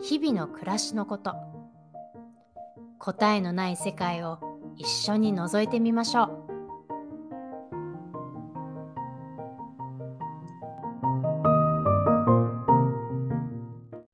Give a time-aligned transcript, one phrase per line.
[0.00, 1.34] 日々の暮らしのこと
[2.98, 4.38] 答えのない世界を
[4.76, 6.48] 一緒に覗いてみましょう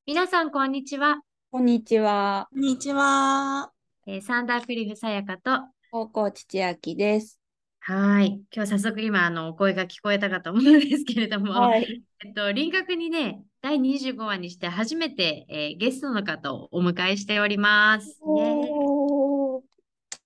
[0.07, 1.21] 皆さんこんにちは、
[1.51, 2.49] こんにちは。
[2.51, 3.71] こんにちは。
[4.07, 5.51] えーサンダークリフさやかと
[5.91, 7.44] 高校父明です。
[7.87, 12.03] はい今日早速今あのお声が聞こえたかと思うんですけれども、い。
[12.25, 18.19] えっと、輪郭にね、第25話にして初めて、えーゲストの方をお迎えしております。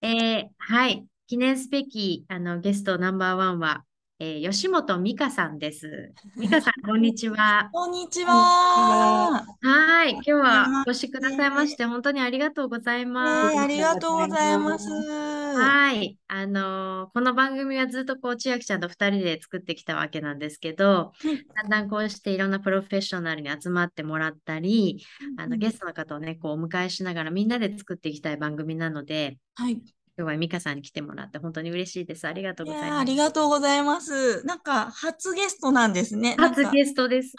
[0.03, 3.85] えーはい、記念すべきあのゲストナンバーワンは、
[4.21, 6.13] えー吉本美香さんです。
[6.37, 7.69] 美香さん、こんにちは。
[7.73, 8.33] こんにちは。
[8.33, 13.55] はい、今日はお越しくださいまして、本当にありがとうございます。
[13.55, 14.89] ねありがとうございます。
[14.91, 21.13] はい、あのーこの番組はずっとこう千秋ちゃんと2人で作ってきたわけなんですけど、
[21.55, 25.01] だんだんこうしていろんなプロフェッショナルに集まってもらったり、
[25.37, 29.81] あのゲストの方をね、こうお迎えしながらみんなで作っていきたい番組なので、はい。
[30.19, 32.27] 今日は美香さんに来てもらって本当に嬉しいです。
[32.27, 32.97] ありがとういございます。
[32.97, 34.45] やありがとうございます。
[34.45, 36.35] なんか初ゲストなんですね。
[36.37, 37.35] 初ゲストです。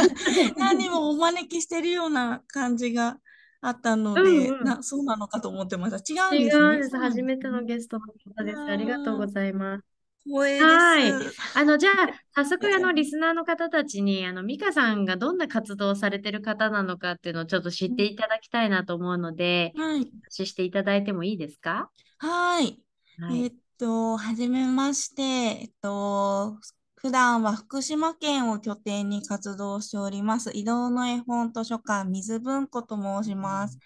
[0.58, 3.16] 何もお招きしてるような感じが
[3.62, 5.96] あったので、うんうんなそうなのかと思ってました。
[5.96, 6.62] 違うん違ですね。
[6.64, 6.98] うんです。
[6.98, 8.04] 初めてのゲストの
[8.36, 8.60] 方です。
[8.60, 9.98] ありがとうございます。
[10.30, 11.10] はい
[11.54, 11.94] あの、じゃあ、
[12.34, 20.00] 早速、あの、リスナーの方たちに、あの、美香さんがどんな活動をされてる方なのかっていうのをちょっと知っていただきたいなと思うので、はい。
[20.00, 21.90] お話ししていただいてもいいですか？
[22.18, 22.82] はい。
[23.18, 23.44] はい。
[23.44, 25.22] えっと、はじめまして。
[25.22, 26.58] えっと、
[26.96, 30.50] 普段は福島県を拠点に活動しております。
[30.54, 33.78] 移動の絵本図書館、水文庫と申します。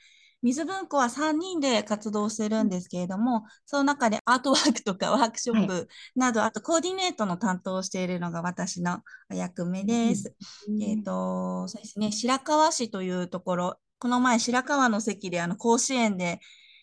[0.42, 10.34] 水文庫は3人で活動してるんですけれども、その中でアートワークとかワークショップなど、あとコーディネートの担当をしているのが私の役目です。
[10.78, 16.40] えっと、そうですね、白河市というところ、この前、白河の関で、あの、甲子園で、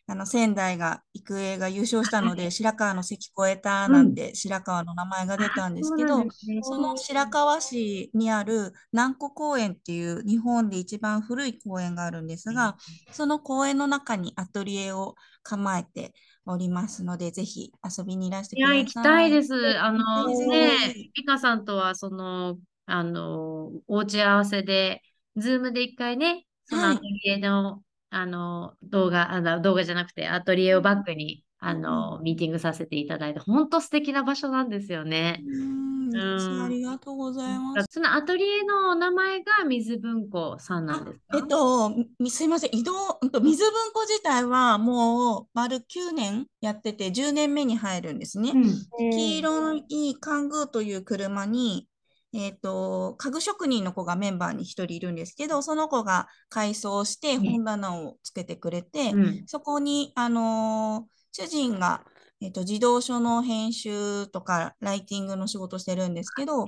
[0.09, 6.28] あの、仙台が、育英が優勝したので、白河の関越えたなんて、白河の名前が出たんですけど、
[6.62, 12.78] その白河市にある南湖公園っていう日本で一番古い公園があるんですが、
[13.12, 16.14] その公園の中にアトリエを構えて
[16.46, 18.86] おりますので、ぜひ遊びにいらしていや、ください。
[18.86, 19.80] 行きたいです。
[19.80, 25.02] あの、ねひ、美香さんとは、その、あの、お打ち合わせで、
[25.36, 26.96] ズームで一回ね、そのはい。
[26.96, 35.46] アトリエの、あの、動画、あの、動画じゃなくて、アトリエをバックに、あの、ミーティングさせていただいて、本当素敵な場所なんですよね。
[35.46, 36.66] うーん、うん。
[36.66, 37.88] ありがとうございます。
[37.92, 41.38] そのアトリエのお名前が水文庫さんなんですか？
[41.38, 48.53] えっと、みすいません、移動、水文庫自体はもう丸9年やってて、10年目に入るんですね。
[48.53, 48.90] うん。
[49.09, 51.88] 黄色いカングーという車に、
[52.34, 59.44] えっと、家具職人の子がメンバーに1人いるんですけど、その子が改装して本棚をつけてくれて、うん。
[59.47, 62.03] そこに、あのー主人が、
[62.41, 66.63] えっと、児童書の編集とかライティングの仕事してるんですけど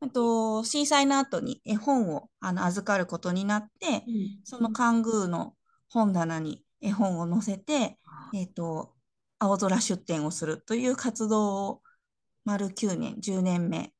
[0.00, 4.04] あと震災の後に絵本をあの預かることになって、
[4.44, 5.54] そのカングーの
[5.90, 7.98] 本棚に絵本を載せて、
[8.34, 8.94] えっと、
[9.38, 11.82] 青空出展をするという活動を
[12.44, 13.92] 丸9年、10年目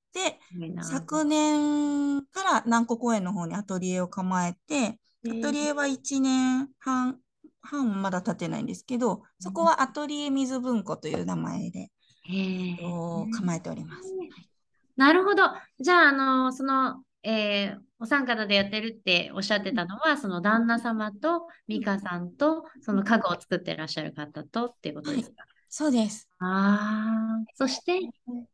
[0.81, 7.21] 昨年から南湖公園の方にアトリエを構えて、アトリエは1年半、
[7.63, 11.91] 半はまだ経ってないんですけど、そこはアトリエ水文庫という名前で、
[12.29, 14.15] え構えております。
[14.97, 15.43] なるほど。
[15.79, 25.47] じゃあ、あの、その、えーお三方でやってるっておっしゃってたのは、その旦那様と美香さんと、その家具を作ってらっしゃる方とっていうことですか？
[25.69, 26.29] そうです。
[26.39, 27.99] ああ、そして、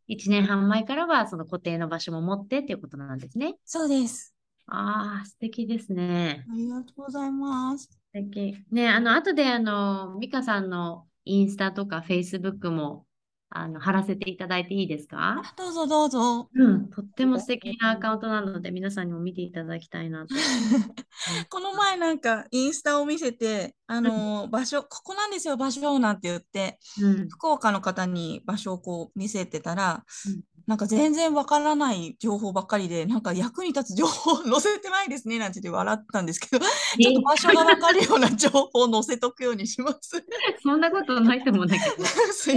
[0.07, 3.55] 1年半前からは、その固定の場所も持ってっていうことなんですね。
[3.65, 4.35] そうです。
[4.67, 6.47] ああ、素敵ですね。
[6.51, 7.85] ありがとうございます。
[7.87, 8.57] 素敵。
[8.71, 13.07] ね、あの、後で、あの、美香さんのインスタとかフェイスブックも、
[13.55, 15.41] あの、貼らせていただいていいですか？
[15.45, 16.49] あどうぞどうぞ。
[16.55, 20.35] うん、とっても素敵なアカウントなので、皆さんにも見ていただきたいなと。
[21.51, 30.05] この前なんかインスタを見せて、あのー場所、ここなんですよ、場所なんて言って、うん、福岡の方に場所をこう見せてたら、
[30.67, 40.25] なんか全然わからない情報ばっかりで、なんか役に立つ情報載せてないですねなんて言って笑ったんですけど、ちょっと場所がわかるような情報を載せとくようにします。
[40.63, 42.05] そんなことないと思うんだけど。
[42.33, 42.53] す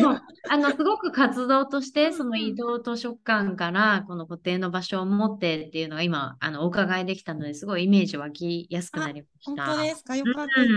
[0.49, 9.75] あのすごく活動として、その移動図書館からこの固定の場所を持ってっていうのが今、あのお伺いできたので、すごいイメージ湧きやすくなりまし本た。
[9.75, 10.15] 当ですか？
[10.15, 10.67] よかったで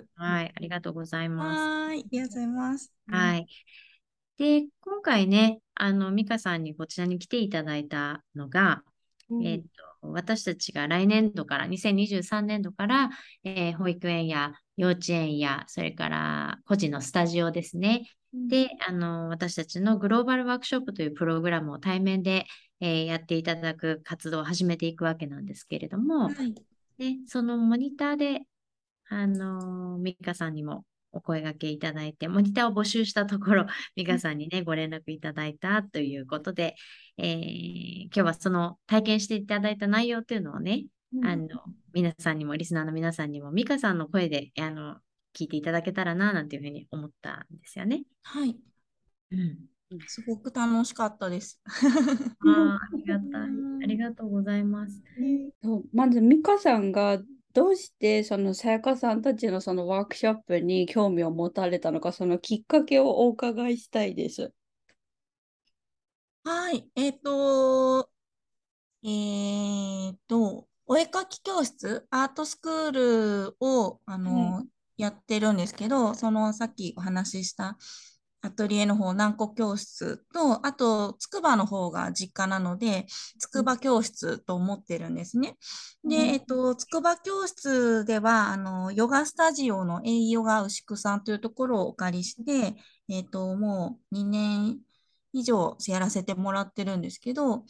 [0.00, 0.06] す。
[0.16, 1.60] はい、ありがとうございます。
[1.60, 2.92] はーい、ありがとうございます。
[3.08, 3.46] はい。
[4.36, 8.82] で、今回ね、あの、美香さんにこちらに来ていただいたのが、
[9.30, 9.66] うんえっと、
[10.08, 13.10] 私たちが来年度から、2023年度から、
[13.44, 18.06] えー保育園や幼稚園や、それから個人のスタジオですね。
[18.48, 22.46] で、あの、私たちのグローバルワークショップというプログラムを対面で、
[22.80, 26.54] えーやっていただく活動を始めていくわけなんですけれども、はい。
[26.98, 28.42] で、そのモニターで、
[29.08, 33.66] あの、ミカさんにもお声掛けいただいて、モニターを募集したところ、
[33.96, 36.74] ミカさんにね、ご連絡いただいたということで、
[37.18, 41.48] えー今日はその体験していただいた内容というのをね、うんあの、
[41.92, 44.96] 皆さんにも、リスナーの皆さんにも、ミカさんの声で、あの、
[45.36, 48.04] 聞いていただけたらな、なんていうふうに思ったんですよね。
[48.22, 48.56] はい。
[49.32, 49.58] うん。
[50.06, 51.60] すごく楽しかったです。
[51.66, 53.48] ああ、ありがたい。
[53.48, 55.02] うんありがとうございます。
[55.62, 57.20] そうまず美香さんが
[57.54, 64.52] どうしてそのさやかさんたちのそのワークショップに興味を持たれたのかそのきっかけをお伺いしたいです。
[66.44, 66.90] はい。
[66.94, 68.10] えっと、
[69.02, 72.90] えっと、お絵かき教室、アートスクー
[73.50, 74.66] ルを、あの、
[74.96, 77.78] やってるんですけど、そのさっきお話しした
[78.44, 83.06] アトリエの方、南国教室と、あと、つくばの方が実家なので、
[83.38, 85.56] つくば教室と思ってるんですね。
[86.06, 92.76] で、うんえっと、つくば教室では、あの、ヨガスタジオの栄ヨガ牛久さんというところをお借りして、
[93.08, 94.78] えっと、もう2年
[95.32, 97.64] 以上やらせてもらってるんですけど、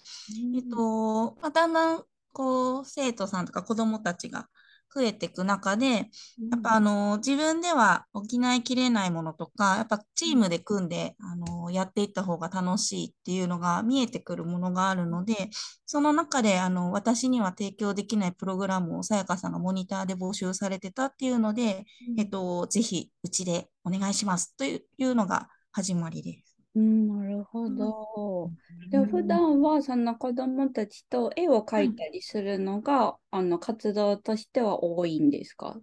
[0.56, 4.48] えっと、まあ、だんだん、こう、生徒さんとか子供たちが
[4.94, 6.10] 増えていく中で、
[6.50, 8.22] やっぱあの、自分では補
[8.56, 15.50] いきれないものとか、やっぱチームで組んで、あの、やっていった方が楽しいっていうのが見えてくるものがあるので、
[15.86, 21.84] その中で、あの、私には提供できないプログラムをさやかさんがモニターで募集されてたっていうので、
[22.16, 26.53] えっと、ぜひ、うちでお願いしますというのが始まりです。
[26.74, 28.52] うん、なるほど。
[28.90, 35.80] で、普段はその子供たちと絵を描いたりするのが、あの活動としては多いんですか？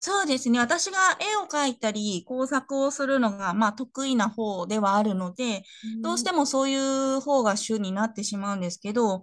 [0.00, 0.60] そうですね。
[0.60, 5.64] 私が絵を描いたり工作をするのが、まあ、得意な方ではあるので、
[6.02, 6.76] どうしてもそうい
[7.16, 9.22] う方が主になってしまうんですけど、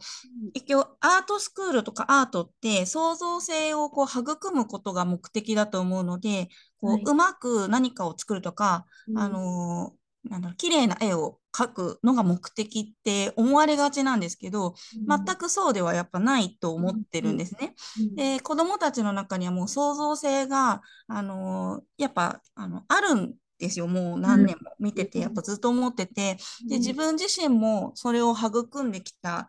[0.53, 6.49] 一応アートスクールとかアートって創造性をこう育むことが目的だと思うので、
[6.81, 7.03] こうはい。
[7.05, 8.85] うまく何かを作るとか、
[9.15, 14.73] あのーなんだろう綺麗な絵を描くのが目的って思われがちなんですけど、
[15.07, 17.75] 全くそうではやっぱないと思ってるんですね。
[18.15, 23.87] で、子供たちの中にはもう創造性が、あのーやっぱ、あの、あるんですよ。
[23.87, 26.37] もう何年も見てて、うんやっぱずっと思ってて、
[26.67, 29.47] で、自分自身もそれを育んできた、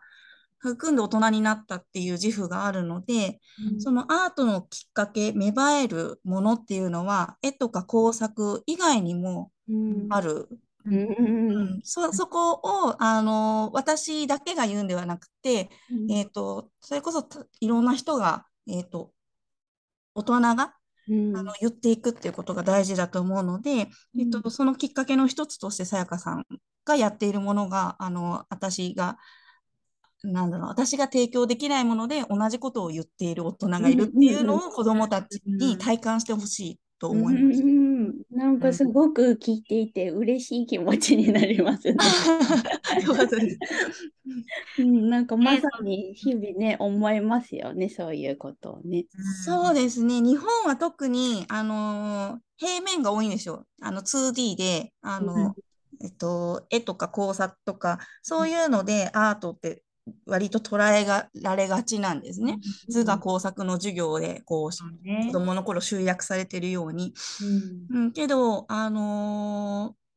[0.63, 3.39] 育んで大人になったっていう自負があるので、
[3.77, 9.51] そのアートのきっかけ、芽生えるものっていうのは、絵とか工作以外にも
[10.09, 10.47] ある。
[10.87, 15.69] うんうんうん、そ、そこを、あの、私だけが言うんではなくて、
[16.09, 19.11] えっと、それこそたいろんな人が、えっと、
[20.15, 20.77] 大人が
[21.09, 21.37] うん。
[21.37, 23.87] あの言っていくっていうことが大事だと思うので、
[24.19, 26.45] えっと、そのきっかけの一つとしてさやかさん
[26.85, 29.17] がやっているものが、あの、私が、
[30.23, 37.61] なんだろう、私が提供できないもので同じことを言っている大人がいるっていうのを子供たちに体感してほしいと思います。
[37.61, 37.77] うん
[38.31, 41.95] なんかすごく聞いていて嬉しい気持ちになりますね。
[44.79, 49.05] うん、なんかまさに日々ね、思いますよね、そういうことをね。
[49.43, 50.21] そうですね。
[50.21, 53.65] 日本は特に、あのー平面が多いんですよ。
[53.81, 55.55] あの 2D で、あの、
[56.01, 59.83] えっと、絵とか工作とか、そういうのでアートって
[60.25, 62.59] 割と捉えがられがちなんですね。
[62.89, 67.13] 図画工作の授業で、こう、ね子供の頃集約されてるように。
[67.91, 70.07] うんうん、けど、あのー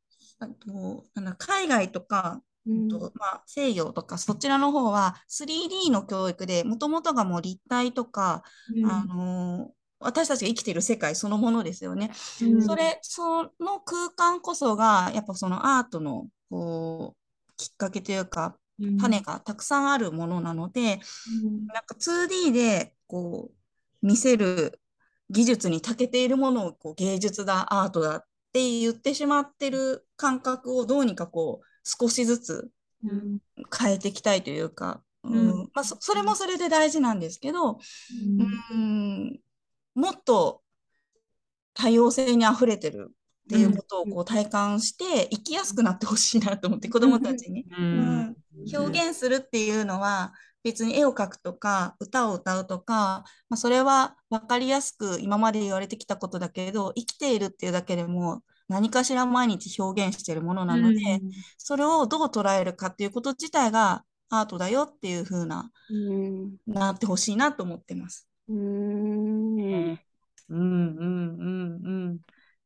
[0.42, 8.42] あと、なんだ海外とか、うんとまあ、西洋とかそちらの方は 3D の教育でもともとがもう立体とか、
[8.86, 9.70] あのー
[10.02, 12.10] 私たちが生きている世界そのものですよね。
[12.40, 18.59] うんそれ、その空間こそが、やっぱそのアートのこうきっかけというか、うん
[19.00, 21.00] 種がたくさんあるものなので、
[21.72, 23.50] なんか 2D でこ
[24.02, 24.80] う見せる
[25.30, 32.70] 技術に長けているものをこう芸術だ、アートだって言ってしまってる感覚をどうにかこう少しずつ
[33.04, 33.38] うん。
[33.78, 35.70] 変えていきたいというか、うん。
[35.74, 37.78] まあ、そそれもそれで大事なんですけど、
[38.70, 39.40] うん。
[39.94, 40.62] もっと
[41.74, 48.36] 多様性にあふれてるっていうことをこう体感して生きやすくなってほしいなと思って子どもたちに、うん
[48.72, 60.98] 表現するっていうのは別に絵を描くとか歌を歌うとか、まあ、それは分かりやすく今まで言われてきたことだけど生きているっていうだけでも何かしら毎日表現しているものなので、
[61.58, 65.72] それをどう捉えるかっていうこと自体がアートだよっていう風な、
[66.66, 68.28] なってほしいなと思ってます。
[70.48, 72.18] うんうんうんうん。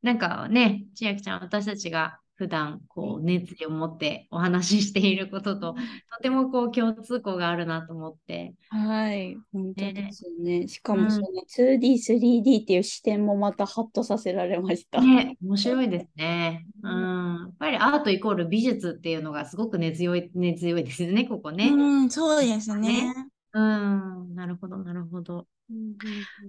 [0.02, 5.76] なんかね、千秋ちゃん、私たちが普段こう熱意を持ってお話ししていることと、と
[6.22, 8.54] てもこう共通項があるなと思って。
[8.70, 10.60] はい、本当ですね。
[10.60, 15.00] ねしかもその 2D、3D っていう視点もまたハッとさせられました。
[15.00, 16.66] ね、面白いですね。
[16.82, 21.68] うん、やっぱりアートイコール美術っていうのがすごく根強い、根強いですね、ここね。
[21.68, 23.12] うん、そうですね。
[23.12, 23.14] ね
[23.52, 25.46] うん、なるほど、なるほど。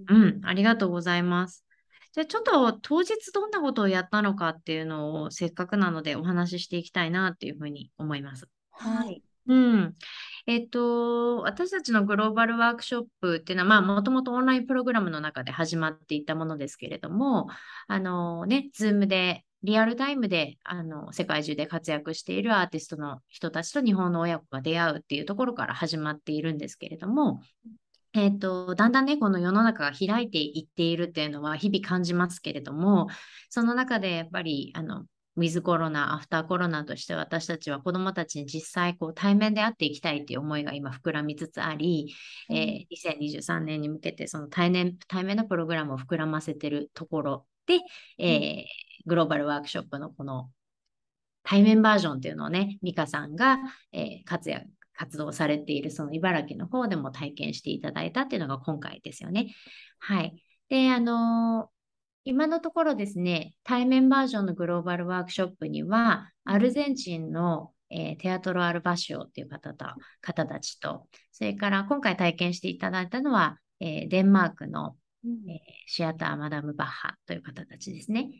[0.08, 1.64] うん、ありがとうございます。
[2.16, 8.48] じゃあちょっと当日どんなことをやったのかっていうのをせっかくなのでお話ししていきたいなっていうふうに思います。
[8.70, 9.22] はい。
[9.48, 9.94] うん。
[10.46, 17.48] えっと、私たちのグローバルワークショップっていうのは、まあ、もともとオンラインプログラムの中で始まっていたものですけれども、
[17.86, 27.40] あのね、ズームで、リアルタイムで、あの、世界中で活躍しているアーティストの人たちと日本の親子が出会うっていうところから始まっているんですけれども、
[28.16, 33.08] えっと、だんだんね、この世の中が開いていっているっていうのは日々感じますけれども、
[33.50, 35.04] その中でやっぱり、あの、
[35.36, 42.14] ウィズコロナ、アフターコロナとして私たちは子どもたちに実際こう対面で会っていきたいという思いが今膨らみつつあり、
[42.48, 47.80] うん、えー、2023年に向けてその対面対面のプログラムを膨らませているところで、
[48.18, 48.64] えー、
[49.04, 50.50] グローバルワークショップのこの
[51.42, 53.58] 対面バージョンっていうのをね、ミカさんが、
[53.92, 59.54] えー、活躍活動されているその茨城の方でも体験していただいたっていうのが今回ですよね。
[59.98, 60.34] はい。
[60.68, 61.70] で、あの
[62.24, 69.86] 今のところですね、対面バージョンのグローバルワークショップには、アルゼンチンの、えー、テアトロ・アルバシオっていう方と
[70.20, 74.96] 方たちと、それから今回体験していただいたのは、えー、デンマークの
[75.48, 78.30] えー、シアターマダム・バッハという方たちですね。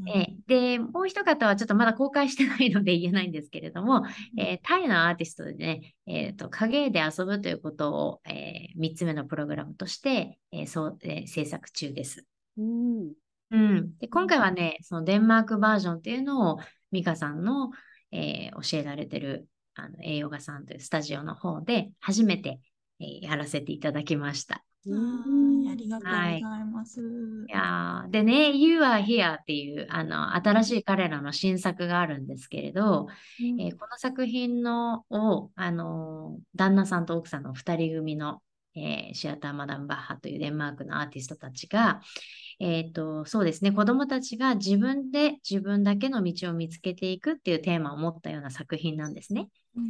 [0.00, 4.04] うん、えー、で、もう一方はちょっとまだ公開してないので言えないんですけれども、
[4.38, 12.24] えー、タイのアーティストでね、えーと、影で遊ぶということを、えー、3つ目のプログラムとして、えーそうえー、制作中です。
[12.56, 13.12] うん
[13.52, 16.58] うん、で今回はね、そのデンマークバージョンっていうのを
[16.92, 17.70] 美香さんの、
[18.12, 22.60] えー、教えられてるあの栄養画さんというスタジオの方で初めて、
[23.00, 24.64] えー、やらせていただきました。
[24.88, 27.00] ありがとうございます。
[27.52, 33.08] はい、でね、You are here っていうあの新しい彼らの新作があるんですけれど、
[33.40, 38.40] うん、えー、この作品のをあの旦那さんと奥さんの2人組の、
[38.74, 42.00] えー、シアター・マダム・バッハというデンマークのアーティストたちが、
[42.58, 49.48] えっ、ー、と、そうですね、子供たちが自分で自分だけの道を見つけていくっていうテーマを持ったような作品なんですね。
[49.76, 49.80] う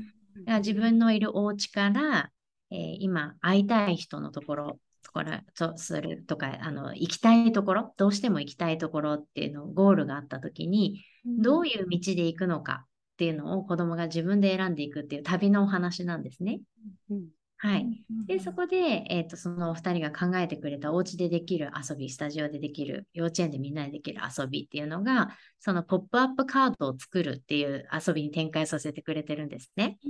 [0.53, 2.31] ん、自分のいるお家から
[2.71, 12.87] えー、今会いたい人のところところとするとかあの行きたいところどうしても行きたいところっていうのゴールがあった時に、どういう道で行くのかっ
[13.17, 16.61] ていうのを子供が自分で選んでいくっていう旅のお話なんですね。
[17.11, 17.29] うん
[17.63, 17.87] はい。
[18.27, 29.99] で、そこで、えっ、ー、と、そのお二人が考えてくれたお家でできる遊び、スタジオでできる、幼稚園でみんなでできる遊びっていうのが、そのポップアップカードを作るっていう遊びに展開させてくれてるんですね。
[30.03, 30.09] う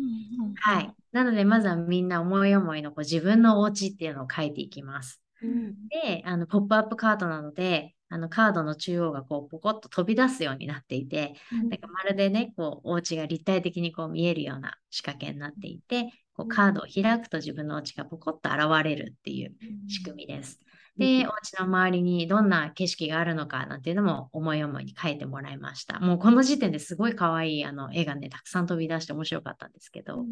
[0.50, 0.94] んはい。
[1.10, 5.20] なので、まずはみんな思い思いのこう自分のお家っていうのを書いていきます。
[5.42, 19.54] うん、で、あの、ポップアップカードなので、あのカードの中央がこうポコッと飛び出すようになっていて、うん、なんかまるでね、こうお家が立体的にこう見えるような仕掛けになっていて、こうカードを開くと自分のお家がポコッと現れるっていう
[19.88, 20.58] 仕組みです。
[20.96, 26.00] で、お家の周りにどんな景色があるのかなんていうのも思い思いに書いてもらいました。
[26.00, 30.24] もうこの時点ですごい可愛いあの絵がね、たくさん飛び出して面白かったんですけど。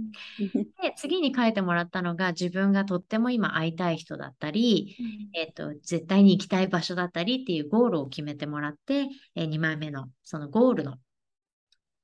[0.83, 4.97] で、次に書いてもらったのが自分がとっても今会いたい人だったり、
[5.35, 10.97] えっ、と、絶対に行きたい場所だったりっていうゴールを決めてもらって、えー、2枚目のそのゴールの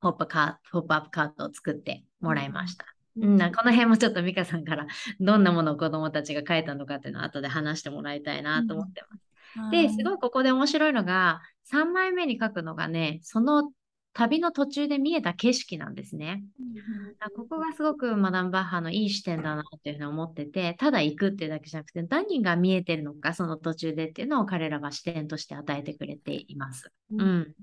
[0.01, 2.94] ポップカーポップアップカードを作ってもらいました。
[3.17, 4.87] うん、この辺もちょっと美香さんから
[5.21, 9.23] どんなものを子どもたちが書いたのかっていうのを後で話してもらいたいなと思ってます。
[9.65, 11.41] うん、で、すごいここで面白いのが、
[11.73, 13.71] 3枚目に書くのがね、その
[14.15, 16.45] 旅の途中で見えた景色なんですね。
[16.59, 26.93] うん、ここがすごくマダム・バッハのいい視点だなっていうふうに思ってて、ただ行くっていうだけじゃなくて、何が見えてるのか、その途中でっていうのを彼らが視点として与えてくれています。
[27.11, 27.55] うん、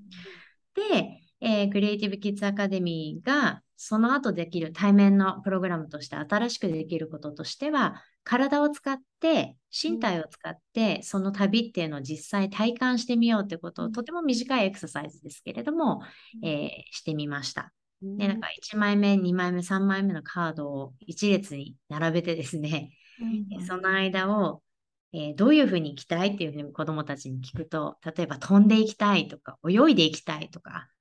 [0.75, 16.04] で、えー、クリエイティブ・キッズ・アカデミーがその後できる対面のプログラムとして新しくできることとしては、体を使って、身体を使って、その旅っていうのを実際体感してみようってことを、とても短いエクササイズですけれども、
[16.44, 17.74] えー、してみました。
[18.04, 22.92] で、なんか1枚目、2枚目、3枚目のカードを一列に並べてですね、
[23.66, 24.62] その間を、
[25.12, 31.00] えー、どういうふうに行きたいっていうふうに子どもたちに聞くと、例えば飛んでいきたいとか、泳いでいきたいとか、う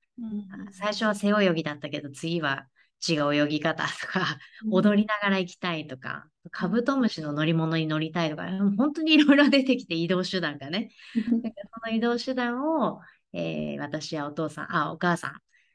[0.71, 2.67] 最初は背泳ぎだったけど、次は
[3.07, 4.37] 違う泳ぎ方とか、
[4.69, 8.47] 踊りながら行きたいとか、カブトムシの乗り物に乗りたいとか、
[8.77, 10.91] 本当にいろいろ出てきて移動手段がね。
[11.13, 13.01] その移動手段を、
[13.33, 15.29] えー、私やお父さん、あ、お母さ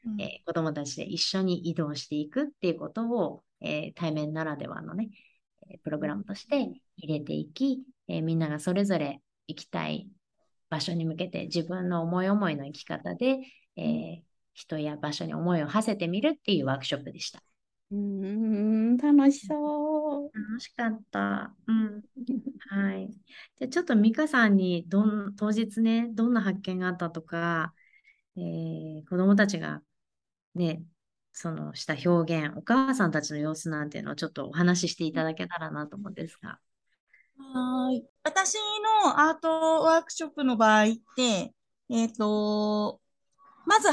[0.05, 5.09] ん、えー、子供たちで一緒に移動していくっていうことを、えー、対面ならではのね、
[5.83, 10.09] プログラムとして入れていき、えみんながそれぞれ行きたい
[10.69, 13.39] 場所に向けて自分の思い思いの生き方で、
[13.75, 14.21] え
[14.57, 17.43] 人や場所に思いを馳せてみるっていうワークショップでした。
[17.91, 20.31] うん、楽しそう。
[20.33, 21.55] 楽しかった。
[21.67, 22.03] うん。
[22.69, 23.09] はい。
[23.59, 27.75] で、ちょっと美香さんにどん、当日ね、どんな発見があったとか、
[28.35, 29.83] えー、子供たちが
[30.55, 30.83] ね、
[31.33, 36.59] そのした表現、お母さんたちの様子なんていうのをちょっとお話ししていただけたらなと思うんですが。
[37.37, 38.03] はい。
[38.23, 38.55] 私
[39.05, 41.53] のアートワークショップの場合って、
[41.89, 42.99] えっ、ー、と、
[43.67, 43.89] まず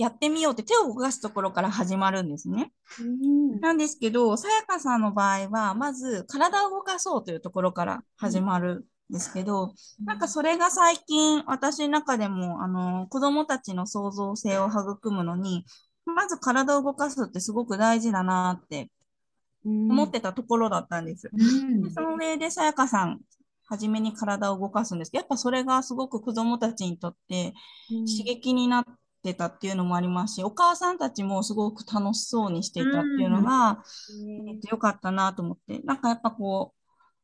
[0.00, 2.72] やってみようって手を動かすところから始まるんですね。
[3.02, 15.66] うん、なんですけど、さやかさんの場合は、まず体を動かそうというところから始まるんですけど、うん、なんかそれが最近私の中でも、あの、子供たちの創造性を育むのに、
[16.06, 18.90] まず体を動かすってすごく大事だなって
[19.66, 21.28] 思ってたところだったんです。
[21.30, 23.20] うん、その上でさやかさん、
[23.66, 27.52] 初めに体を動かすんですけど、やっぱそれがすごく子供たちにとって
[27.88, 28.84] 刺激になっ
[29.22, 33.82] てたっていうのもありますし、お母さんたちもすごく楽しそうにしていたっていうのが、
[34.48, 36.80] えっと、よかったなと思って、なんかやっぱこう、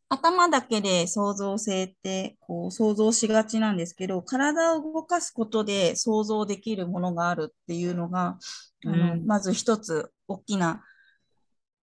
[0.08, 8.38] 頭だけで創造性ってこう想像しがちなんですけど、体を動かすことで想像できるものがあるっていうのが、
[8.84, 10.84] あのまず一つ大きな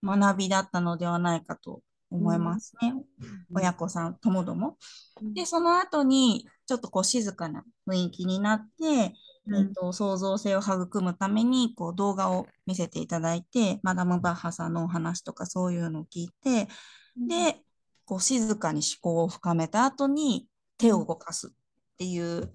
[0.03, 1.81] 学びだったのではないかと
[2.13, 2.93] 思いますね。
[3.21, 4.77] うん、親子さんともども。
[5.33, 16.67] で、その後にちょっとこう静かな雰囲気になって、えーと、創造性を育むためにこう動画を見せていただいて、マダム・バッハさんのお話とかそういうのを聞いて、
[17.27, 17.61] で、
[18.05, 20.47] こう静かに思考を深めた後に
[20.77, 21.51] 手を動かすっ
[21.97, 22.51] ていう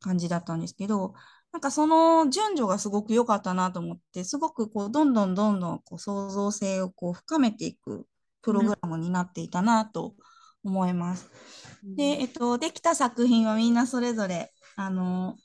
[0.00, 1.14] 感じだったんですけど、
[1.52, 8.06] なんかその順序がすごく良かったなと思って、すごくこうどんどんどんどんこう創造性をこう深めていく
[8.42, 10.14] プログラムになっていたなと
[10.64, 11.30] 思います。
[11.96, 15.36] で、えっと、できた作品はみんなそれぞれ、あの、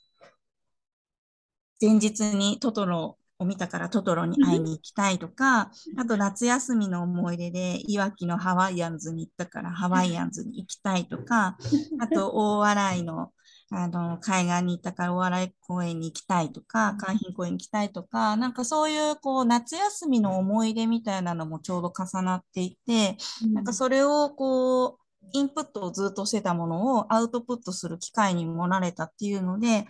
[1.80, 11.56] 前日にトトロを見たからトトロに会いに行きたいとか、あと夏休みの思い出でいわきのハワイアンズに行ったからハワイアンズに行きたいとか、
[12.00, 13.32] あと大洗の
[13.70, 23.16] あの海岸に行ったから大洗公園に行きたいとか、海浜公園に行きたいとか、なんかそういうこう夏休みの思い出みたいなのもちょうど重なっていて、
[23.52, 24.98] なんかそれをこう
[25.32, 29.86] インプットをずっとしてたものをアウトプットする機会にもなれたっていうので、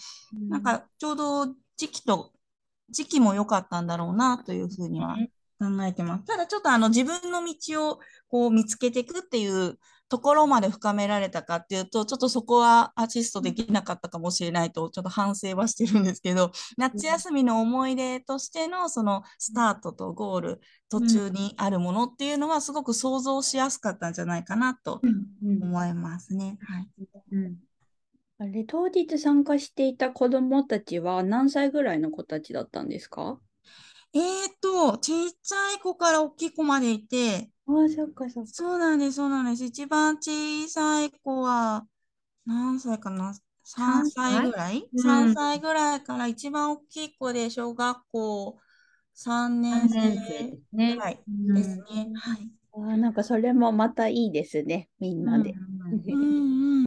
[0.48, 2.32] なんかちょうど時期と、
[2.90, 5.16] 時期も良かったんだろうなというふうには
[5.60, 6.24] 考えてます。
[6.24, 25.00] ただちょっとあの自分の道をこう見つけていくっていうところまで深められたかっていうと、ちょっとそこはアシストできなかったかもしれないと、ちょっと反省はしてるんですけど、夏休みの思い出としてのそのスタートとゴール、途中にあるものっていうのはすごく想像しやすかったんじゃないかなと
[25.42, 26.58] 思いますね。
[26.60, 26.88] はい。
[27.32, 27.56] うん
[28.40, 33.40] あれ、当日参加していた子どもたちは何歳ぐらいの子たちだったんですか？
[34.14, 34.22] えー
[34.60, 38.50] と、ちっちゃい子から大きい子までいて、ああ、そっかそっか。
[38.52, 39.64] そうなんです、そうなんです。
[39.64, 41.86] 一番小さい子は
[42.46, 48.60] 何歳かな ?3 歳ぐらい、うん、?3 歳ぐらいから一番大きい子で小学校
[49.14, 50.00] 3年生
[50.86, 52.10] ぐらいですね。
[52.14, 52.50] はい。
[52.72, 55.54] あなんかそれもまたいいですね、みんなで。
[55.90, 56.86] うん、うんうん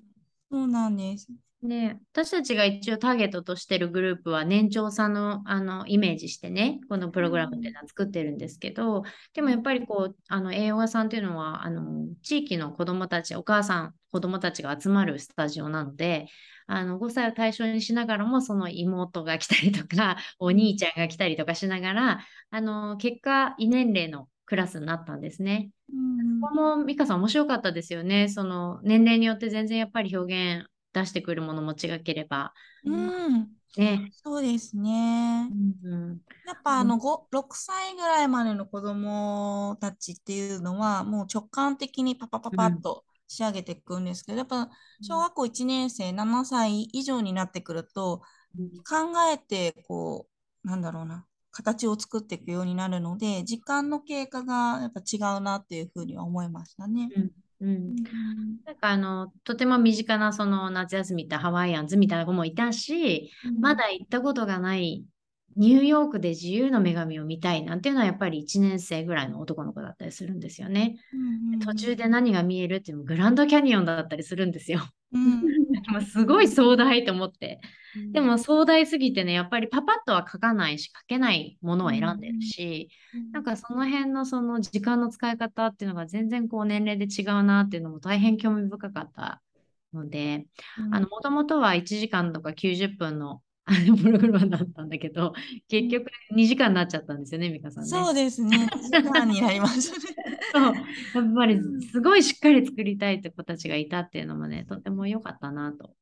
[0.49, 1.27] そうなんです。
[1.63, 16.27] ね、私たちが一応ターゲットとしてるグループは年長さんのあのイメージしてね、このプログラムっていうのは作ってるんですけど、でもやっぱりこう、あの栄養屋さんっていうのは、あの地域の子どもたち、お母さん、子どもたちが集まるスタジオなので、
[16.65, 22.19] あの5歳を対象にしながらも、その妹が来たりとか、 お兄ちゃんが来たりとかしながら、
[22.49, 25.69] あの結果、異年齢のクラスになったんですね。
[25.93, 28.29] うん、ここも美香さん面白かったですよね。
[28.29, 32.53] その年齢によって全然やっぱり表現出してくるものも違ければ、
[32.85, 34.11] うん、ね。
[34.23, 35.49] そうですね。
[35.51, 44.69] うんやっぱあの5 6歳ぐらいまでの子供たちっていうのはもう直感的にパパパパッと仕上げていくんですけど、やっぱ
[45.01, 48.21] 小学校1年生7歳以上になってくると
[48.87, 50.27] 考えてこ
[50.65, 57.09] うなんだろうな形を作っていくようになるので時間の経過がやっぱ違うなっていうふうには思いましたね。
[57.61, 57.69] うん。
[57.69, 65.03] うんなんかあのとても身近なその夏休みってハワイアンズみたいな子もいたし、まだ行ったことがない
[65.55, 70.97] ニューヨークで自由の女神を見たいなんていうのはやっぱり1年生ぐらいの男の子だったりするんですよね。
[71.13, 74.81] うんうん途中で何が見えるっていうのもグランドキャニオンだったりするんですよ。
[75.13, 75.43] うん
[76.09, 77.61] すごい壮大と思って。
[78.11, 82.89] でも壮大すぎてね、やっぱりパパッとは書かないし、書けないものを選んでるし、
[83.31, 89.41] なんかその辺のその時間の使い方っていうのが全然こう年齢で違うなっていうのも大変興味深かった
[89.93, 90.45] ので、
[90.91, 95.33] あの、もともとは1時間とか90分のあのプログラムだったんだけど、
[95.67, 97.89] 結局2時間になっちゃったんですよね、美香さんね。
[97.89, 98.67] そうですね。
[98.91, 100.37] 時間になりましたね。
[101.13, 101.59] そう、やっぱり
[101.91, 105.93] すごいしっかり作りたいって子たちがいたっていうのもね、とても良かったなと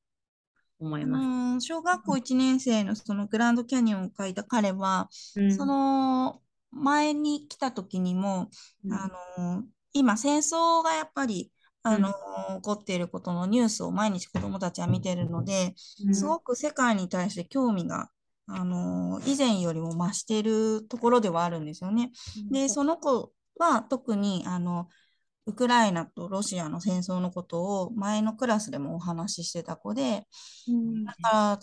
[0.79, 1.25] 思います。
[1.25, 6.41] うん小学校1年生のそのグランドキャニオンを書いた彼は、うんその
[6.71, 8.49] 前に来た時にも、
[8.85, 9.07] うんあ
[9.47, 11.51] の今戦争がやっぱり
[11.83, 15.73] あの、起こっていることのニュースを毎日子どもたちは見てるので、
[16.05, 16.15] うん。
[16.15, 18.09] すごく世界に対して興味が
[18.47, 22.11] あの以前よりも増しているところではあるんですよね。
[22.51, 24.87] で、その子は特にあの
[25.45, 30.27] ウクライナとロシアの戦争のことを前のクラスでもお話ししてた子で、
[30.67, 31.05] うん。
[31.05, 31.59] だから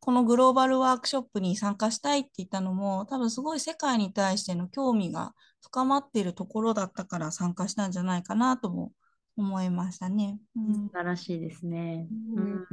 [0.00, 8.92] このグローバルワークショップに参加したいって言ったのも多分すごい世界に対しての興味が深まっているところだったから参加したんじゃないかなとも
[9.36, 10.38] 思いましたね。
[10.56, 10.74] うん。
[10.74, 12.06] 素晴らしいですね。
[12.36, 12.52] ううん。
[12.54, 12.66] ん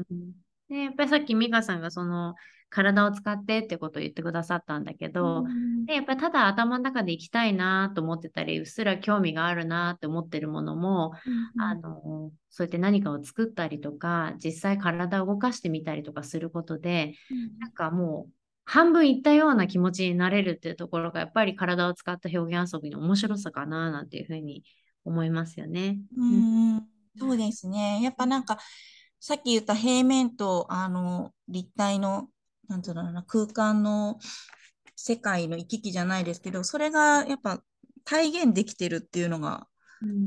[0.69, 2.35] でやっぱりさっき美香さんがその
[2.69, 5.43] 体を使ってってことを言ってくださったんだけど、
[5.87, 11.13] でやっぱりただ頭の中で行きたいなと思ってたりうっすら興味があるなって思ってるものも、
[11.59, 17.15] あのそうやって何かを作ったりとか実際体を動かしてみたりとかすることで
[17.59, 18.31] なんかもう
[18.65, 24.63] 半分いったような気持ちになれるっていうところがやっぱり体を使った表現遊びの面白さかななんていうふうに
[25.09, 25.99] 思いますよね。
[26.17, 26.87] うんうん。
[27.17, 28.01] そうですね。
[28.01, 28.59] やっぱなんか、
[29.19, 32.29] さっき言った平面とあの立体の、
[32.67, 34.19] なんていうな、空間の
[34.95, 37.61] 世界の行き来じゃないですけど、それがやっぱ
[38.05, 39.67] 体現できてるっていうのが、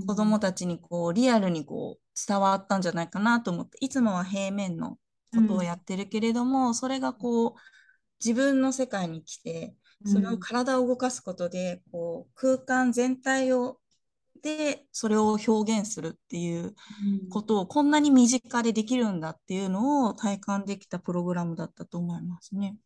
[0.07, 4.99] 子供たちにこうリアルにこう伝わったんじゃないかなと思って、いつもは平面の
[5.35, 7.55] ことをやってるけれども、それがこう
[8.25, 13.81] 自分の世界に来て、それを体を動かすことで、こう空間全体を
[14.43, 16.75] でそれを表現するっていう
[17.31, 22.77] ことをこんなに身近でできるんだっていうのを体感できたプログラムだったと思いますね。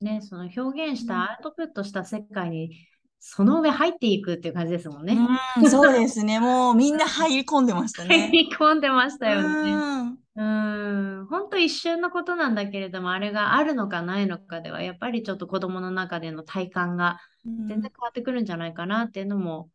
[0.00, 2.70] ね、その表現したアウトプットした世界に
[3.18, 5.16] その上入っていくっていう感じですもんね。
[5.58, 6.40] うん、そうですね。
[6.40, 8.30] もうみんな入り込んでました入ね。
[8.32, 10.16] り込んでましたよね。
[10.40, 11.20] うん。
[11.20, 19.70] うん、本当一瞬のことなんだけれども、あれがあるのかないのかでは、やっぱりちょっと子供の中での体感が全然変わってくるんじゃないかなっていうのも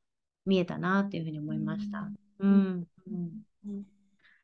[0.45, 2.09] 見えたなっていうふうに思いました。
[2.39, 2.87] うん。
[3.07, 3.83] うん。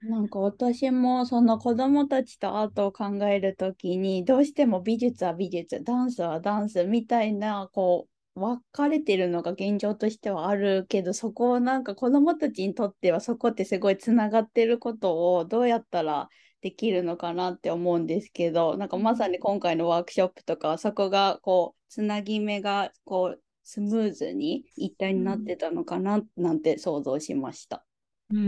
[0.01, 16.29] なんか私もその子供たちとアートを考えるときにどうしても美術は美術、ダンスはダンスみたいなこう分かれてるのが現状としてはあるけどそこをなんか子供たちにとってはそこってすごいつながってることをどうやったら
[16.61, 27.85] できるのかなって思うんですけどなんかまさに今回のワークショップとかはそこがこうつなぎ目がこうスムーズに一体になってたのかななんて想像しました。
[28.31, 28.47] うんうんう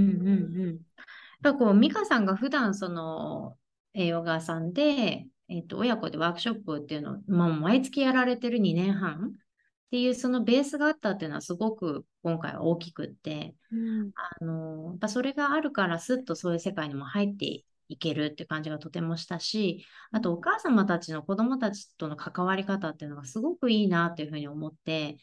[0.72, 0.80] ん。
[1.44, 3.58] やっぱこう、美香さんが普段その、
[3.94, 9.34] 栄養ガーさんで、えっと、親子でワークショップっていうのを、まあ、毎月やられてる2年半
[9.88, 13.56] っていうそのベースがあったっていうのはすごく今回は大きくって、
[14.16, 25.18] あの、やっぱそれがあるからスッとそういう世界にも入っていけるって感じがとてもしたし、あとお母様たちの子供たちとの関わり方っていうのがすごくいいなっていうふうに思って、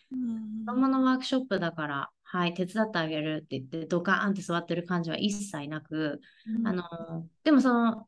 [0.66, 6.20] 子供のワークショップだから、はい、手伝ってあげるって言って、ドカーンって座ってる感じは一切なく、
[6.64, 6.85] あの、
[7.42, 8.07] でもその、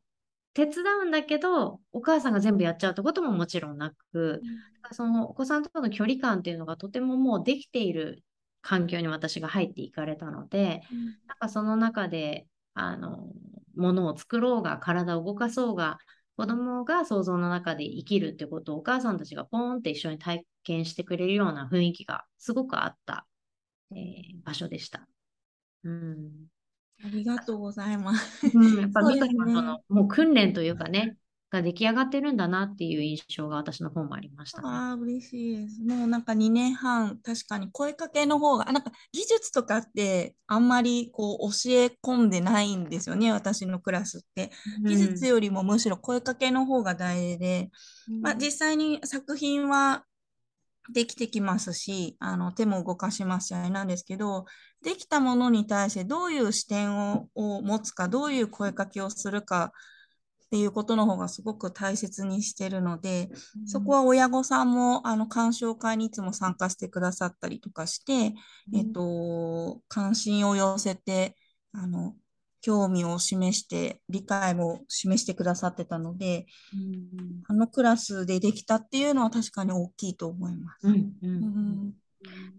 [0.53, 4.43] 手伝うんだけど、お母さんが全部やっちゃうってことももちろんなく、
[4.91, 8.23] そのお子さんとの距離感っていうのがとてももうできている
[8.61, 10.81] 環境に私が入っていかれたので、
[11.27, 13.31] なんかその中で、あの、
[13.75, 15.97] ものを作ろうが、体を動かそうが、
[16.37, 23.27] 子供が想像の中で生きるってことをお母さんたちがポーンって一緒に体験してくれるような雰囲気がすごくあった、
[23.91, 25.07] えー場所でした。
[25.83, 26.47] うん。
[27.03, 28.47] ありがとうございます。
[28.53, 31.17] うん、やっぱそう美香ですねさんとのもう訓練というかね、
[31.53, 34.67] が出来上がってるんだなっていう印象が私の方もありましたね。
[34.67, 35.81] ああ、嬉しいです。
[35.81, 44.51] もうなんか2年半、確かに声かけの方が、あなんか技術とかってあんまりこう教え込んでないんですよね、私のクラスって。
[44.83, 47.69] 技術よりもむしろ声かけの方が大事で、
[48.21, 50.05] まあ、実際に作品は
[50.91, 54.45] できてきますし、あの手も動かしますし、あれなんですけど、
[54.81, 59.71] できたものに対してどういう視点をを持つか、どういう声かけをするか
[60.45, 63.29] っていうことの方がすごく大切にしてるので、
[63.65, 68.35] そこは親御さんもあの鑑賞会にいつも参加してくださったりとかして、
[68.73, 71.35] えっと、関心を寄せて、
[71.71, 72.15] あの、
[72.63, 80.87] 興味を示して、理解も示してくださってたので、うんあのクラスでできたっていうのは確かに大きいと思います。
[80.87, 81.93] うん。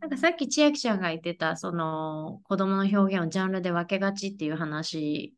[0.01, 5.35] なんかさっき千秋ちゃんが言ってた、その子供の表現をジャンルで分けがちっていう話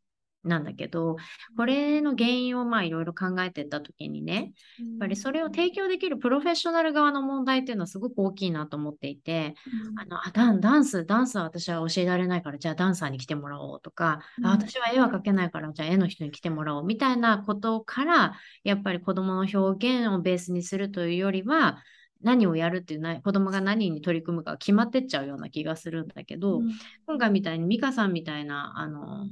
[0.46, 1.16] なんだけど、
[1.56, 9.54] これの原因をまあいろいろ考えてったときにね、やっぱりそれを提供できるプロフェッショナル側の問題っていうのはすごく大きいなと思っていて、
[10.00, 14.46] あのあダンダンス、ダンスは私は教えられないから、じゃあダンサーに来てもらおうとか、うん。
[14.46, 21.78] あ私は絵は描けないから、じゃあ絵の人に来てもらおうみたいなことから、やっぱり子供の表現をベースにするというよりは、
[22.22, 26.62] 何をやるっていうな子供が何に取り組むかが決まってっちゃうような気がするんだけど、
[27.06, 29.28] 今回みたいに美香さんみたいな、あの、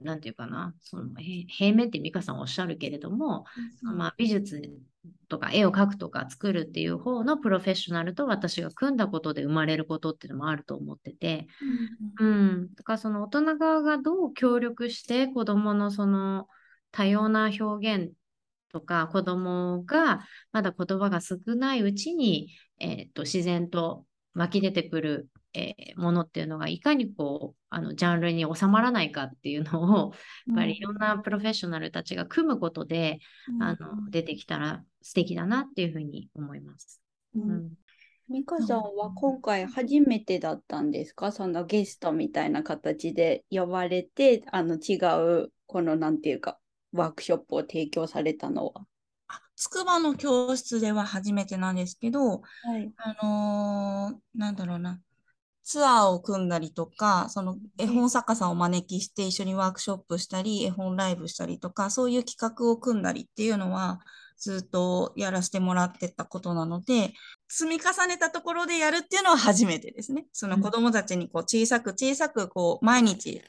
[0.00, 3.44] なんていうかな、そのへ平面って美香さんおっしゃるけれども、
[3.82, 4.62] まあ、美術
[5.28, 11.46] とか絵を描くとか作るっていう方のプロフェッショナルと私が組んだことで生まれることっていうのもあると思ってて、
[12.18, 16.48] うん、だからその大人側がどう協力して子どものその
[16.90, 18.12] 多様な表現
[18.72, 20.20] とか子どもが
[20.52, 30.12] まだ言葉が少ないうちに、えーと自然と湧き出てくる、えーものっていうのがいかにこうあのジャンルに収まらないかっていうのを
[30.46, 33.18] やっぱりいろんなプロフェッショナルたちが組むことで、
[33.60, 37.00] あの出てきたら素敵だなっていうふうに思います。
[37.34, 37.72] うん
[38.32, 41.32] 美香さんは今回初めてだったんですか？
[41.32, 44.98] そのゲストみたいな形で呼ばれて、あの違
[45.42, 46.56] う、このなんていうか、
[46.92, 48.82] ワークショップを提供されたのは。
[49.26, 52.92] あ筑波の教室では初めてなんですけど、はい。
[52.98, 55.00] あのーなんだろうな、
[55.62, 64.00] ツアーを組んだりとか、その絵本作家さんをお招きして一緒にワークショップしたり、絵本ライブしたりとか、そういう企画を組んだりっていうのは、
[64.38, 67.12] ずっとやらせてもらってたことなので、
[67.48, 70.26] 積み重ねたところでやるっていうのは初めてですね。
[70.32, 73.42] その子供たちにこう小さく小さくこう毎日、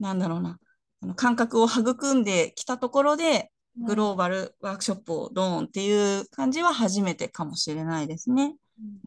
[0.00, 0.58] なんだろうな、
[1.00, 3.52] あの感覚を育んできたところで、
[3.86, 8.56] グローバルワークショップをドーンっていう感じは初めてかもしれないですね。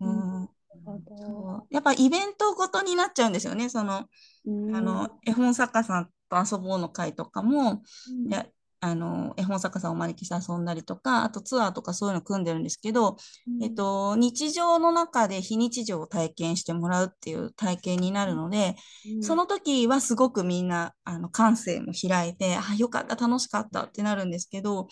[0.01, 0.14] うん
[1.69, 3.69] やっぱイベントごとになっちゃうんですよね。
[3.69, 4.07] その、
[4.71, 7.83] あの、絵本作家さんと遊ぼうの会とかも、
[8.29, 8.47] いや
[8.85, 13.17] あの、絵本作家さんをお招きして遊んだりとか、あとツアーとかそういうの組んでるんですけど、
[13.59, 18.75] えっと、日常の中で非日常を体験してもらうっていう体験になるので、
[19.21, 24.87] その時はすごくみんな、あの、感性も開いて、あ、よかった、楽しかったってなるんですけど、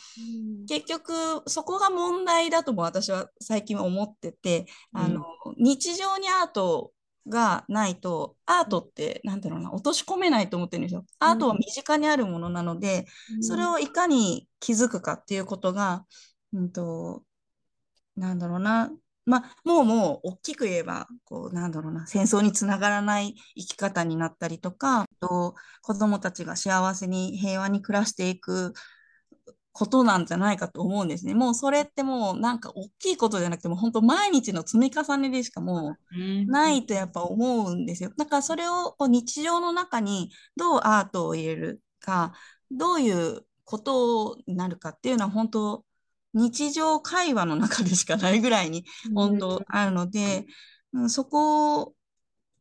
[0.67, 1.13] 結局、
[1.45, 5.23] そこが問題だとも私は最近は思ってて、あの、
[5.58, 6.93] 日常にアート
[7.27, 11.05] がないと、アートって、なんだろうな、落とし込めないと思ってるんですよ。
[11.19, 13.05] アートは身近にあるものなので、
[13.41, 16.05] それをいかに気づくかっていうことが、
[16.53, 17.23] うんと、
[18.15, 18.91] なんだろうな、
[19.25, 28.73] まあ、もうもう大きく言えば、こう、なんだろうな、戦争につながらない生き方になったりとか、と子供たちが幸せに平和に暮らしていく
[29.73, 31.33] ことなんじゃないかと思うんですね。
[31.33, 38.13] もうそれってもうなんか大きいことじゃなくても本当毎日の積み重ねでしかもうないとやっぱ思うんですよ。
[38.15, 42.33] だからそれをこう日常の中にどうアートを入れるか、
[42.71, 45.86] どういうことになるかっていうのは本当
[46.33, 50.45] 日常会話の中でしかないぐらいに本当あるので、
[50.93, 51.93] うん、そこを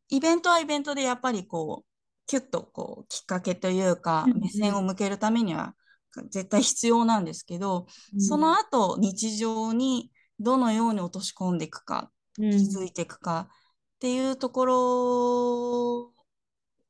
[0.08, 1.86] イベントはイベントでやっぱりこう
[2.26, 5.74] キュッとこうきっかけというか目線を向けるためには
[6.30, 7.86] 絶対必要なんですけど、
[8.18, 16.12] その後日常にどのように落とし込んでいくか、気づいていくかっていうとこ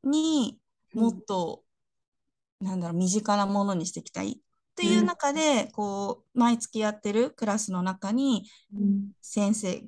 [0.04, 0.58] ろに
[0.94, 1.62] もっと、
[2.60, 4.32] なんだろう身近なものにしていきたい。
[4.32, 8.48] っていう中で、こう毎月やってるクラスの中に
[9.20, 9.82] 先生、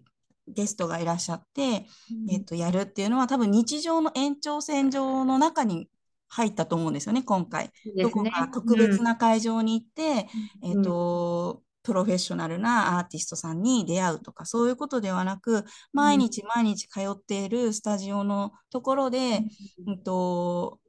[0.47, 1.87] ゲストがいらっしゃって、
[2.31, 5.89] えっと、やるっていうのは多分日常の延長線上の中に
[6.35, 7.71] 入ったと思うんですよね、今回。
[7.95, 10.29] ね、どこか特別な会場に行って、
[10.63, 19.43] うん、えっ、と、プロフェッショナルなアーティストさんに出会うとか、そういうことではなく、毎日毎日通っているスタジオのところで、
[19.87, 20.81] うん、うんと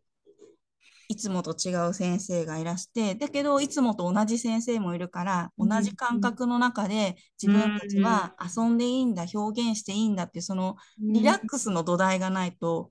[1.08, 12.90] いつもと違う先生がいらしてだけどいつもと同じ先生もいるから同じ感覚の中で自分たちは遊んでいいんだ表現していいんだってそのリラックスの土台がないと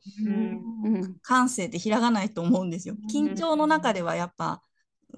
[1.22, 2.96] 感性って開かないと思うんですよ。
[3.12, 4.62] 緊張の中ではやっぱ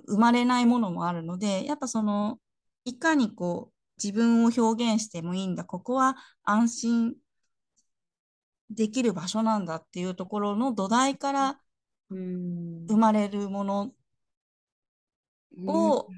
[0.07, 2.39] 生まれないものもあるのでやっぱその
[2.85, 7.15] いかにこう自分を表現してもいいんだここは安心
[8.71, 11.61] できる場所なんだっていうところの土台から
[12.11, 13.93] 生まれるもの
[15.67, 16.09] を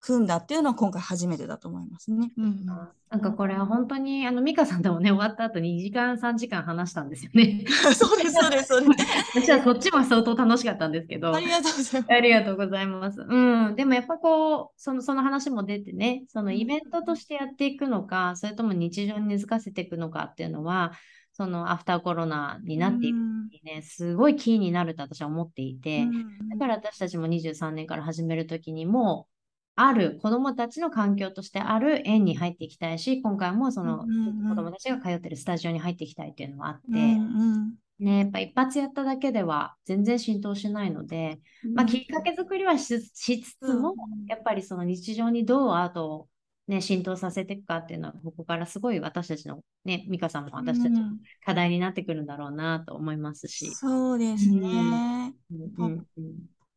[0.00, 2.32] 組んだっていうのは今回初めてだと思いますね。
[2.38, 7.64] うん、なんかこれは本当にあの美香さんともね終わった後2時間3時間話したんですよね。
[7.94, 9.06] そうですそうですそうです。
[9.36, 11.34] 私はそっちも相当楽しかったんですけど。
[11.34, 12.12] ありがとうございます。
[12.12, 13.20] ありがとうございます。
[13.20, 13.76] うん。
[13.76, 20.92] でもやっぱこうそのその話も出てね、そのイベントとしてやっていくのか、それとも日常に根付かせていくのかっていうのは。
[21.40, 26.04] そのアフターコロナになっていくにね、すごいキーになると私は思っていて、
[26.50, 29.26] だから私たちも23年から始める時にも
[29.74, 34.04] ある子どもたちの環境としてある園に入っていきたいし今回もその
[34.48, 41.40] 子どもたちが通ってるスタジオに入っていきたいっていうのもあって、うんね、やっぱ一発やっただけでは全然浸透しないので、
[41.74, 43.94] まあ、きっかけ作りはしつつも、
[44.28, 46.28] やっぱりその日常にどうアートを、
[46.70, 51.00] ね、浸透させていくかっていうのはここからすごい私たちのね美香さんも私たちの
[51.44, 53.74] 課題になってくるんだろうなと思いますし。
[53.74, 55.34] そうですね、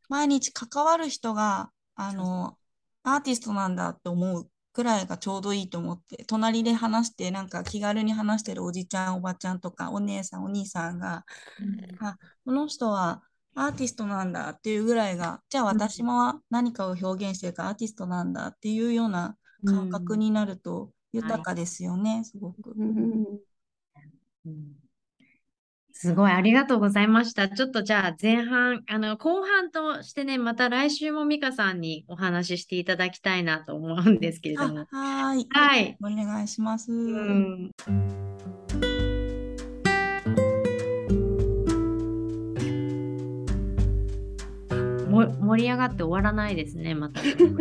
[0.09, 2.57] 毎日関わる人があの
[3.03, 11.23] アーティストなんだって思うくらいがちょうどいいと思って、隣で話して、なんか気軽に話してるおじちゃん、おばちゃんとか、お姉さん、お兄さんが、
[11.61, 13.21] うん、あ、この人は
[13.53, 22.73] アーティストなんだっていうぐらいが、じゃあ私も何かを表現してるからアーティストなんだっていうような感覚になると豊かですよね、うん、すごく。
[22.77, 23.39] うん
[25.95, 27.47] すごい、ありがとうございました。
[27.47, 34.85] ちょっとじゃあ前半、あの後半としてね、また来週も美香さんにお話ししていただきたいなと思うんですけれども。
[34.91, 35.47] はい。
[35.49, 35.97] はい。
[36.01, 36.91] お願いします。
[36.91, 37.71] うん
[45.13, 47.21] 盛り上がって終わらないですね、また。
[47.23, 47.53] 止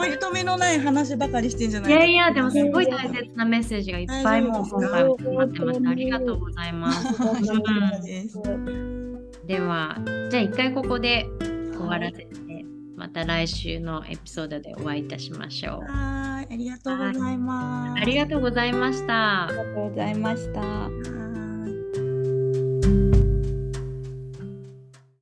[0.00, 5.90] め止めのない話ばかりしてんじゃないいやいや、でもすごい大切なメッセージがいっぱいもう今回も待ってました。
[5.90, 7.18] ありがとうございます。
[9.46, 9.98] では、
[10.30, 11.26] じゃあ一回ここで
[11.72, 12.28] 終わらせて、
[12.96, 15.92] また来週のエピソードでお会いいたしましょう。
[15.92, 18.02] はい、ありがとうございます。
[18.02, 19.44] ありがとうございました。
[19.44, 21.17] ありがとうございました。